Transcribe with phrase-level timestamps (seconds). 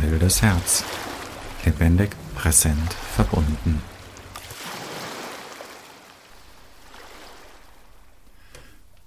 [0.00, 0.84] Wildes Herz.
[1.64, 3.82] Lebendig, präsent, verbunden.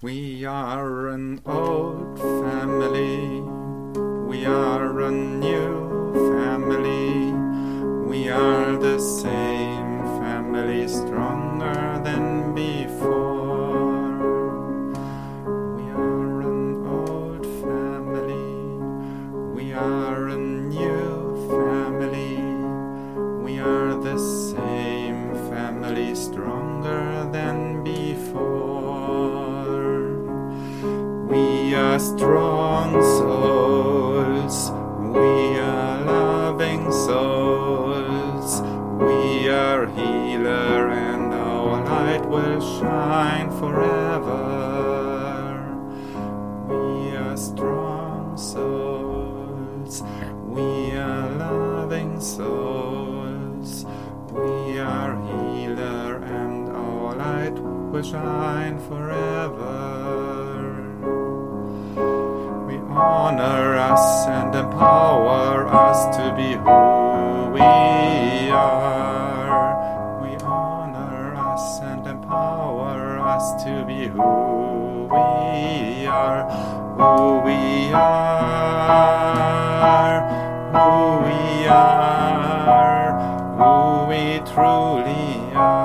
[0.02, 3.42] We are an old family.
[4.28, 5.95] We are a new
[26.26, 29.66] stronger than before.
[31.30, 34.72] We are strong souls.
[35.16, 38.62] We are loving souls.
[39.08, 44.42] We are healer, and our light will shine forever.
[46.68, 50.02] We are strong souls.
[50.44, 53.86] We are loving souls.
[54.32, 56.05] We are healer,
[57.26, 57.58] light
[57.92, 59.74] will shine forever.
[62.68, 66.82] We honor us and empower us to be who
[67.56, 67.70] we
[68.52, 69.60] are.
[70.24, 76.42] We honor us and empower us to be who we are.
[77.00, 77.16] Who
[77.48, 77.62] we
[77.94, 79.00] are.
[80.76, 80.92] Who
[81.28, 83.10] we are.
[83.60, 83.74] Who
[84.12, 85.85] we truly are.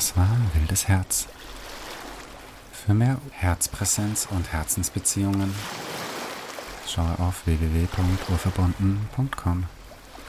[0.00, 1.28] Das war Wildes Herz.
[2.72, 5.54] Für mehr Herzpräsenz und Herzensbeziehungen
[6.88, 9.64] schaue auf www.urverbunden.com.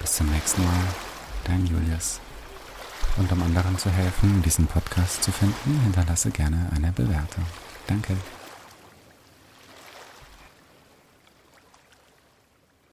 [0.02, 0.84] Bis zum nächsten Mal,
[1.46, 2.20] dein Julius.
[3.16, 7.46] Und um anderen zu helfen, diesen Podcast zu finden, hinterlasse gerne eine Bewertung.
[7.88, 8.18] Danke.